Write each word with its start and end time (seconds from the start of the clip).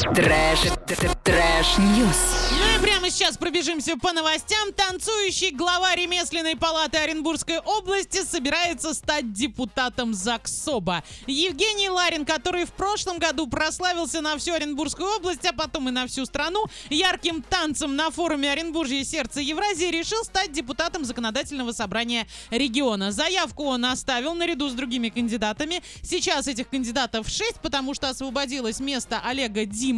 Trash, 0.00 0.60
trash 1.24 1.70
news. 1.70 2.16
Ну 2.58 2.76
и 2.76 2.80
прямо 2.80 3.10
сейчас 3.10 3.36
пробежимся 3.36 3.98
по 3.98 4.12
новостям. 4.12 4.72
Танцующий 4.72 5.50
глава 5.50 5.94
ремесленной 5.94 6.56
палаты 6.56 6.96
Оренбургской 6.96 7.58
области 7.58 8.24
собирается 8.24 8.94
стать 8.94 9.32
депутатом 9.34 10.14
Заксоба. 10.14 11.04
Евгений 11.26 11.90
Ларин, 11.90 12.24
который 12.24 12.64
в 12.64 12.70
прошлом 12.70 13.18
году 13.18 13.46
прославился 13.46 14.22
на 14.22 14.38
всю 14.38 14.54
Оренбургскую 14.54 15.16
область, 15.16 15.44
а 15.44 15.52
потом 15.52 15.90
и 15.90 15.92
на 15.92 16.06
всю 16.06 16.24
страну, 16.24 16.64
ярким 16.88 17.42
танцем 17.42 17.94
на 17.94 18.10
форуме 18.10 18.52
Оренбуржье 18.52 19.04
сердце 19.04 19.40
Евразии 19.40 19.90
решил 19.90 20.24
стать 20.24 20.52
депутатом 20.52 21.04
законодательного 21.04 21.72
собрания 21.72 22.26
региона. 22.50 23.12
Заявку 23.12 23.64
он 23.64 23.84
оставил 23.84 24.34
наряду 24.34 24.70
с 24.70 24.72
другими 24.72 25.10
кандидатами. 25.10 25.82
Сейчас 26.02 26.48
этих 26.48 26.70
кандидатов 26.70 27.28
6, 27.28 27.56
потому 27.62 27.92
что 27.92 28.08
освободилось 28.08 28.80
место 28.80 29.20
Олега 29.22 29.66
Димова, 29.66 29.89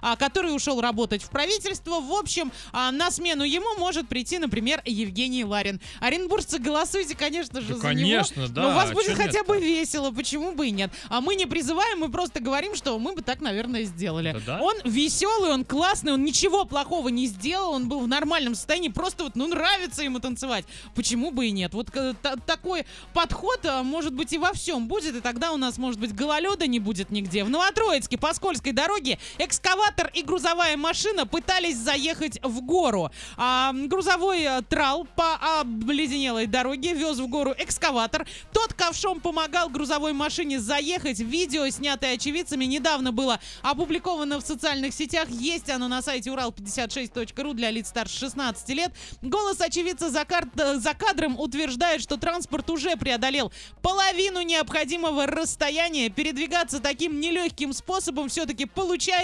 а, 0.00 0.16
который 0.16 0.54
ушел 0.54 0.80
работать 0.80 1.22
в 1.22 1.28
правительство. 1.30 2.00
В 2.00 2.12
общем, 2.12 2.52
а, 2.72 2.90
на 2.90 3.10
смену 3.10 3.44
ему 3.44 3.66
может 3.78 4.08
прийти, 4.08 4.38
например, 4.38 4.82
Евгений 4.84 5.44
Ларин. 5.44 5.80
Оренбуржцы, 6.00 6.58
голосуйте, 6.58 7.14
конечно 7.16 7.60
же, 7.60 7.68
Да, 7.68 7.74
за 7.76 7.80
конечно, 7.82 8.40
него. 8.42 8.52
да, 8.52 8.62
Но 8.62 8.70
у 8.70 8.74
вас 8.74 8.90
а 8.90 8.94
будет 8.94 9.10
хотя 9.16 9.24
нет-то? 9.38 9.44
бы 9.44 9.60
весело, 9.60 10.10
почему 10.10 10.52
бы 10.52 10.68
и 10.68 10.70
нет. 10.70 10.90
А 11.08 11.20
мы 11.20 11.34
не 11.34 11.46
призываем, 11.46 12.00
мы 12.00 12.10
просто 12.10 12.40
говорим, 12.40 12.74
что 12.74 12.98
мы 12.98 13.14
бы 13.14 13.22
так, 13.22 13.40
наверное, 13.40 13.84
сделали. 13.84 14.32
Да-да. 14.32 14.62
Он 14.62 14.74
веселый, 14.84 15.50
он 15.52 15.64
классный, 15.64 16.12
он 16.12 16.24
ничего 16.24 16.64
плохого 16.64 17.08
не 17.08 17.26
сделал, 17.26 17.72
он 17.72 17.88
был 17.88 18.00
в 18.00 18.08
нормальном 18.08 18.54
состоянии, 18.54 18.88
просто 18.88 19.24
вот, 19.24 19.36
ну, 19.36 19.46
нравится 19.48 20.02
ему 20.02 20.18
танцевать. 20.20 20.64
Почему 20.94 21.30
бы 21.30 21.46
и 21.46 21.50
нет? 21.50 21.74
Вот 21.74 21.88
э, 21.94 22.14
та- 22.22 22.36
такой 22.36 22.86
подход, 23.12 23.60
а, 23.64 23.82
может 23.82 24.12
быть, 24.12 24.32
и 24.32 24.38
во 24.38 24.52
всем 24.52 24.88
будет, 24.88 25.16
и 25.16 25.20
тогда 25.20 25.52
у 25.52 25.56
нас, 25.56 25.78
может 25.78 26.00
быть, 26.00 26.14
гололеда 26.14 26.66
не 26.66 26.78
будет 26.80 27.10
нигде. 27.10 27.44
В 27.44 27.50
Новотроицке 27.50 28.18
по 28.18 28.32
скользкой 28.34 28.72
дороге 28.72 29.18
экскаватор 29.38 30.10
и 30.14 30.22
грузовая 30.22 30.76
машина 30.76 31.26
пытались 31.26 31.76
заехать 31.76 32.38
в 32.42 32.60
гору. 32.60 33.10
А, 33.36 33.72
грузовой 33.72 34.42
э, 34.42 34.62
трал 34.68 35.06
по 35.16 35.60
обледенелой 35.60 36.46
дороге 36.46 36.94
вез 36.94 37.18
в 37.18 37.26
гору 37.26 37.54
экскаватор. 37.58 38.26
Тот 38.52 38.74
ковшом 38.74 39.20
помогал 39.20 39.68
грузовой 39.68 40.12
машине 40.12 40.60
заехать. 40.60 41.20
Видео, 41.20 41.68
снятое 41.70 42.14
очевидцами, 42.14 42.64
недавно 42.64 43.12
было 43.12 43.40
опубликовано 43.62 44.40
в 44.40 44.46
социальных 44.46 44.94
сетях. 44.94 45.28
Есть 45.30 45.70
оно 45.70 45.88
на 45.88 46.02
сайте 46.02 46.30
урал56.ру 46.30 47.54
для 47.54 47.70
лиц 47.70 47.88
старше 47.88 48.18
16 48.18 48.68
лет. 48.70 48.92
Голос 49.22 49.60
очевидца 49.60 50.10
за, 50.10 50.24
кар- 50.24 50.48
э, 50.56 50.76
за 50.76 50.94
кадром 50.94 51.38
утверждает, 51.38 52.02
что 52.02 52.16
транспорт 52.16 52.70
уже 52.70 52.96
преодолел 52.96 53.52
половину 53.82 54.42
необходимого 54.42 55.26
расстояния. 55.26 56.08
Передвигаться 56.08 56.80
таким 56.80 57.20
нелегким 57.20 57.72
способом 57.72 58.28
все-таки 58.28 58.66
получается. 58.66 59.23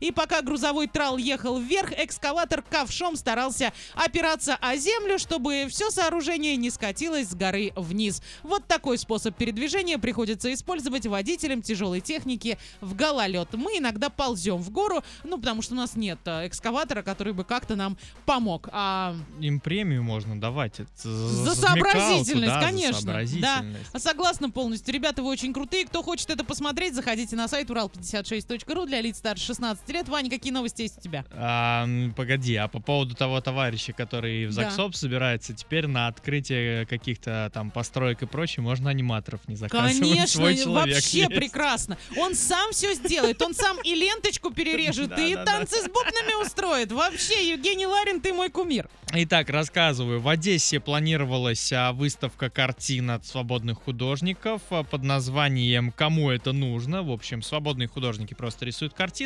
И 0.00 0.10
пока 0.10 0.42
грузовой 0.42 0.86
трал 0.86 1.16
ехал 1.16 1.58
вверх, 1.58 1.92
экскаватор 1.96 2.62
ковшом 2.62 3.16
старался 3.16 3.72
опираться 3.94 4.56
о 4.56 4.76
землю, 4.76 5.18
чтобы 5.18 5.66
все 5.68 5.90
сооружение 5.90 6.56
не 6.56 6.70
скатилось 6.70 7.28
с 7.28 7.34
горы 7.34 7.72
вниз. 7.76 8.22
Вот 8.42 8.66
такой 8.66 8.98
способ 8.98 9.36
передвижения 9.36 9.98
приходится 9.98 10.52
использовать 10.52 11.06
водителям 11.06 11.62
тяжелой 11.62 12.00
техники 12.00 12.58
в 12.80 12.94
гололед. 12.94 13.48
Мы 13.54 13.78
иногда 13.78 14.10
ползем 14.10 14.58
в 14.58 14.70
гору, 14.70 15.02
ну 15.24 15.38
потому 15.38 15.62
что 15.62 15.74
у 15.74 15.76
нас 15.76 15.96
нет 15.96 16.18
э, 16.24 16.46
экскаватора, 16.46 17.02
который 17.02 17.32
бы 17.32 17.44
как-то 17.44 17.76
нам 17.76 17.96
помог. 18.26 18.68
А 18.72 19.14
Им 19.40 19.60
премию 19.60 20.02
можно 20.02 20.40
давать. 20.40 20.76
За 21.02 21.54
смекалку, 21.54 21.54
сообразительность, 21.54 22.52
да, 22.52 22.60
за 22.60 22.66
конечно. 22.66 22.92
Да, 22.92 23.02
сообразительность. 23.02 23.90
А 23.92 23.98
согласна 23.98 24.50
полностью. 24.50 24.94
Ребята, 24.94 25.22
вы 25.22 25.30
очень 25.30 25.52
крутые. 25.52 25.86
Кто 25.86 26.02
хочет 26.02 26.30
это 26.30 26.44
посмотреть, 26.44 26.94
заходите 26.94 27.36
на 27.36 27.48
сайт 27.48 27.70
урал56.ру 27.70 28.86
для 28.86 29.00
лиц 29.00 29.18
старше 29.18 29.37
16 29.38 29.88
лет. 29.90 30.08
Ваня, 30.08 30.30
какие 30.30 30.52
новости 30.52 30.82
есть 30.82 30.98
у 30.98 31.00
тебя? 31.00 31.24
А, 31.30 31.86
погоди, 32.16 32.56
а 32.56 32.68
по 32.68 32.80
поводу 32.80 33.14
того 33.14 33.40
товарища, 33.40 33.92
который 33.92 34.46
в 34.46 34.54
Да. 34.54 34.62
ЗАГСОП 34.64 34.94
собирается, 34.94 35.54
теперь 35.54 35.86
на 35.86 36.06
открытие 36.08 36.86
каких-то 36.86 37.50
там 37.54 37.70
построек 37.70 38.22
и 38.22 38.26
прочее 38.26 38.62
можно 38.62 38.90
аниматоров 38.90 39.40
не 39.48 39.56
заказывать. 39.56 39.98
Конечно, 39.98 40.26
Свой 40.26 40.64
вообще 40.66 41.18
есть. 41.20 41.34
прекрасно. 41.34 41.96
Он 42.16 42.34
сам 42.34 42.72
все 42.72 42.94
сделает. 42.94 43.40
Он 43.42 43.54
сам 43.54 43.78
и 43.82 43.94
ленточку 43.94 44.50
перережет, 44.52 45.18
и 45.18 45.34
танцы 45.44 45.76
с 45.82 45.86
бубнами 45.86 46.42
устроит. 46.42 46.92
Вообще, 46.92 47.50
Евгений 47.52 47.86
Ларин, 47.86 48.20
ты 48.20 48.32
мой 48.32 48.50
кумир. 48.50 48.88
Итак, 49.12 49.48
рассказываю. 49.48 50.20
В 50.20 50.28
Одессе 50.28 50.80
планировалась 50.80 51.72
а, 51.72 51.92
выставка 51.92 52.50
картин 52.50 53.10
от 53.10 53.24
свободных 53.26 53.78
художников 53.82 54.60
а, 54.70 54.82
под 54.82 55.02
названием 55.02 55.92
«Кому 55.92 56.30
это 56.30 56.52
нужно?». 56.52 57.02
В 57.02 57.10
общем, 57.10 57.40
свободные 57.42 57.88
художники 57.88 58.34
просто 58.34 58.66
рисуют 58.66 58.92
картины, 58.92 59.17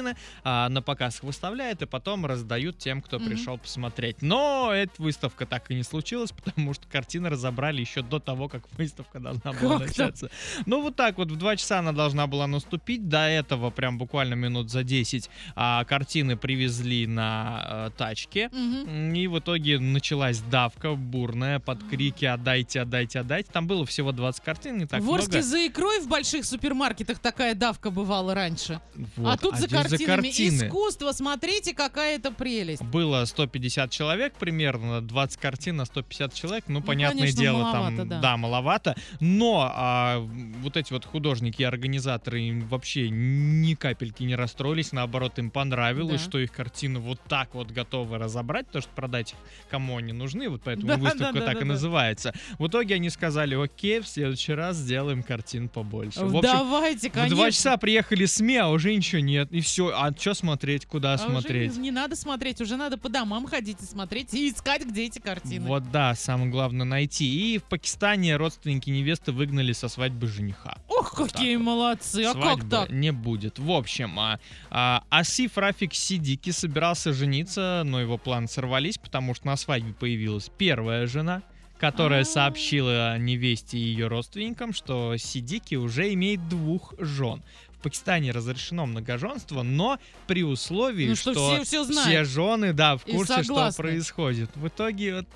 а, 0.44 0.68
на 0.68 0.82
показ 0.82 1.16
их 1.16 1.24
выставляют 1.24 1.82
и 1.82 1.86
потом 1.86 2.26
раздают 2.26 2.78
тем, 2.78 3.02
кто 3.02 3.18
Мгм. 3.18 3.28
пришел 3.28 3.58
посмотреть. 3.58 4.22
Но 4.22 4.70
эта 4.72 4.92
выставка 5.00 5.46
так 5.46 5.70
и 5.70 5.74
не 5.74 5.82
случилась, 5.82 6.32
потому 6.44 6.74
что 6.74 6.86
картины 6.88 7.28
разобрали 7.28 7.80
еще 7.80 8.02
до 8.02 8.18
того, 8.18 8.48
как 8.48 8.62
выставка 8.78 9.20
должна 9.20 9.52
была 9.52 9.78
Как 9.78 9.88
начаться. 9.88 10.30
Ну 10.66 10.82
вот 10.82 10.96
так 10.96 11.18
вот, 11.18 11.30
в 11.30 11.36
два 11.36 11.56
часа 11.56 11.78
она 11.80 11.92
должна 11.92 12.26
была 12.26 12.46
наступить. 12.46 13.08
До 13.08 13.28
этого 13.28 13.70
прям 13.70 13.98
буквально 13.98 14.34
минут 14.34 14.70
за 14.70 14.82
10 14.84 15.28
а, 15.54 15.84
картины 15.84 16.36
привезли 16.36 17.06
на 17.06 17.60
а, 17.62 17.90
тачке. 17.90 18.48
Мгм. 18.52 19.14
И 19.14 19.26
в 19.26 19.38
итоге 19.38 19.78
началась 19.78 20.38
давка 20.40 20.94
бурная 20.94 21.58
под 21.58 21.82
крики 21.88 22.24
«Отдайте, 22.24 22.80
отдайте, 22.80 23.20
отдайте». 23.20 23.50
Там 23.52 23.66
было 23.66 23.84
всего 23.86 24.12
20 24.12 24.42
картин, 24.44 24.78
не 24.78 24.86
так 24.86 25.00
в 25.00 25.04
много. 25.04 25.42
за 25.42 25.66
икрой 25.66 26.00
в 26.00 26.08
больших 26.08 26.44
супермаркетах 26.44 27.18
такая 27.18 27.54
давка 27.54 27.90
бывала 27.90 28.34
раньше. 28.34 28.80
Вот, 29.16 29.28
а 29.28 29.36
тут 29.36 29.56
за 29.56 29.68
картинами. 29.90 30.16
картины. 30.16 30.66
Искусство, 30.68 31.12
смотрите, 31.12 31.74
какая 31.74 32.16
это 32.16 32.30
прелесть. 32.32 32.82
Было 32.82 33.24
150 33.24 33.90
человек 33.90 34.34
примерно, 34.34 35.00
20 35.00 35.40
картин 35.40 35.76
на 35.76 35.84
150 35.84 36.34
человек. 36.34 36.64
Ну, 36.68 36.80
Ну, 36.80 36.86
понятное 36.86 37.20
конечно, 37.20 37.40
дело, 37.40 37.72
там, 37.72 38.08
да. 38.20 38.36
маловато. 38.36 38.96
Но 39.20 39.70
а, 39.72 40.18
вот 40.62 40.76
эти 40.76 40.92
вот 40.92 41.04
художники 41.04 41.62
и 41.62 41.64
организаторы 41.64 42.40
им 42.40 42.66
вообще 42.68 43.08
ни 43.10 43.74
капельки 43.74 44.22
не 44.24 44.34
расстроились. 44.36 44.92
Наоборот, 44.92 45.38
им 45.38 45.50
понравилось, 45.50 46.20
Да. 46.22 46.28
что 46.28 46.38
их 46.38 46.52
картины 46.52 46.98
вот 46.98 47.20
так 47.28 47.54
вот 47.54 47.70
готовы 47.70 48.18
разобрать, 48.18 48.66
потому 48.66 48.82
что 48.82 48.90
продать 48.92 49.32
их 49.32 49.36
кому 49.70 49.98
они 49.98 50.12
нужны. 50.12 50.48
Вот 50.48 50.62
поэтому 50.64 50.88
Да, 50.88 50.96
выставка 50.96 51.32
да, 51.34 51.40
да, 51.40 51.46
так 51.46 51.54
да, 51.54 51.60
и 51.60 51.64
да. 51.64 51.68
называется. 51.72 52.32
В 52.58 52.66
итоге 52.68 52.96
они 52.96 53.10
сказали, 53.10 53.54
окей, 53.54 54.00
в 54.00 54.06
следующий 54.08 54.52
раз 54.54 54.76
сделаем 54.76 55.22
картин 55.22 55.68
побольше. 55.68 56.20
В 56.20 56.36
общем, 56.36 56.50
Давайте, 56.52 57.08
в 57.10 57.12
конечно. 57.12 57.36
два 57.36 57.50
часа 57.50 57.76
приехали 57.76 58.24
СМИ, 58.26 58.56
а 58.56 58.68
уже 58.68 58.94
ничего 58.94 59.20
нет. 59.20 59.50
И 59.52 59.60
все. 59.60 59.71
А 59.80 60.12
что 60.16 60.34
смотреть, 60.34 60.86
куда 60.86 61.12
А 61.12 61.14
уже 61.16 61.24
смотреть? 61.24 61.74
не, 61.76 61.78
не 61.84 61.90
надо 61.90 62.16
смотреть, 62.16 62.60
уже 62.60 62.76
надо 62.76 62.98
по 62.98 63.08
домам 63.08 63.46
ходить 63.46 63.78
и 63.80 63.84
смотреть, 63.84 64.32
и 64.34 64.50
искать, 64.50 64.84
где 64.84 65.04
эти 65.06 65.18
картины. 65.18 65.66
Вот 65.66 65.90
да, 65.90 66.14
самое 66.14 66.50
главное 66.50 66.84
найти. 66.84 67.54
И 67.54 67.58
в 67.58 67.64
Пакистане 67.64 68.36
родственники 68.36 68.90
невесты 68.90 69.32
выгнали 69.32 69.72
со 69.72 69.88
свадьбы 69.88 70.26
жениха. 70.26 70.78
Ох, 70.88 71.18
Вот 71.18 71.32
какие 71.32 71.56
так 71.56 71.64
молодцы, 71.64 72.24
а 72.24 72.32
как 72.34 72.42
Свадьбы 72.42 72.70
так? 72.70 72.90
не 72.90 73.12
будет. 73.12 73.58
В 73.58 73.70
общем, 73.70 74.18
а, 74.18 74.38
а, 74.70 75.04
Асиф 75.10 75.56
Рафик 75.58 75.94
Сидики 75.94 76.50
собирался 76.50 77.12
жениться, 77.12 77.82
но 77.84 78.00
его 78.00 78.18
планы 78.18 78.48
сорвались, 78.48 78.98
потому 78.98 79.34
что 79.34 79.46
на 79.46 79.56
свадьбе 79.56 79.92
появилась 79.94 80.50
первая 80.56 81.06
жена, 81.06 81.42
которая 81.78 82.22
А. 82.22 82.24
сообщила 82.24 83.18
невесте 83.18 83.76
и 83.76 83.80
ее 83.80 84.06
родственникам, 84.06 84.72
что 84.72 85.16
Сидики 85.16 85.74
уже 85.74 86.12
имеет 86.14 86.48
двух 86.48 86.94
жен. 86.98 87.42
В 87.82 87.84
Пакистане 87.84 88.30
разрешено 88.30 88.86
многоженство, 88.86 89.64
но 89.64 89.98
при 90.28 90.44
условии, 90.44 91.08
Ну, 91.08 91.16
что 91.16 91.32
все 91.34 91.64
всё 91.64 91.82
знают. 91.84 92.08
все 92.08 92.22
жены, 92.24 92.72
да, 92.72 92.96
в 92.96 93.02
курсе, 93.04 93.42
что 93.42 93.72
происходит. 93.76 94.50
В 94.54 94.68
итоге 94.68 95.16
вот 95.16 95.26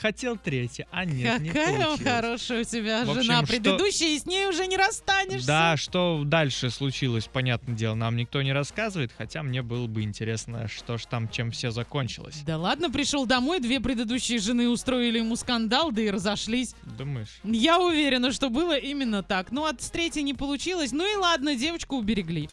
хотел 0.00 0.36
третий, 0.36 0.86
а 0.90 1.04
нет, 1.04 1.40
не 1.40 1.48
Какая 1.50 1.76
получилось. 1.84 2.00
хорошая 2.02 2.60
у 2.60 2.64
тебя 2.64 3.02
общем, 3.02 3.22
жена 3.22 3.38
что- 3.38 3.46
предыдущая, 3.46 4.08
и 4.08 4.18
с 4.18 4.26
ней 4.26 4.46
уже 4.46 4.66
не 4.66 4.76
расстанешься. 4.76 5.46
Да, 5.46 5.76
что 5.76 6.22
дальше 6.24 6.70
случилось, 6.70 7.28
понятное 7.32 7.74
дело, 7.74 7.94
нам 7.94 8.16
никто 8.16 8.42
не 8.42 8.52
рассказывает, 8.52 9.12
хотя 9.16 9.42
мне 9.42 9.62
было 9.62 9.86
бы 9.86 10.02
интересно, 10.02 10.68
что 10.68 10.98
ж 10.98 11.04
там, 11.06 11.28
чем 11.28 11.50
все 11.50 11.70
закончилось. 11.70 12.42
Да 12.46 12.58
ладно, 12.58 12.90
пришел 12.90 13.26
домой, 13.26 13.60
две 13.60 13.80
предыдущие 13.80 14.38
жены 14.38 14.68
устроили 14.68 15.18
ему 15.18 15.36
скандал, 15.36 15.92
да 15.92 16.02
и 16.02 16.10
разошлись. 16.10 16.74
Думаешь? 16.98 17.40
Я 17.44 17.78
уверена, 17.78 18.32
что 18.32 18.48
было 18.50 18.76
именно 18.76 19.22
так. 19.22 19.50
Ну, 19.52 19.64
от 19.66 19.78
третьей 19.80 20.22
не 20.22 20.34
получилось. 20.34 20.92
Ну 20.92 21.04
и 21.12 21.16
ладно, 21.16 21.54
девочку 21.54 21.96
уберегли. 21.96 22.48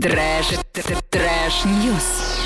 Trash, 0.00 0.46
trash 1.10 1.74
news. 1.74 2.37